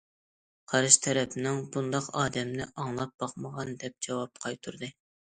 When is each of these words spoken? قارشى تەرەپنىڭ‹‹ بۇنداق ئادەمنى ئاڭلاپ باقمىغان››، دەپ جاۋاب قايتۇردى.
قارشى 0.71 0.97
تەرەپنىڭ‹‹ 1.07 1.59
بۇنداق 1.75 2.07
ئادەمنى 2.21 2.67
ئاڭلاپ 2.83 3.13
باقمىغان››، 3.25 3.69
دەپ 3.85 4.07
جاۋاب 4.07 4.41
قايتۇردى. 4.47 4.91